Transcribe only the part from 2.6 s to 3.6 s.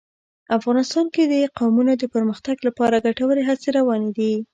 لپاره ګټورې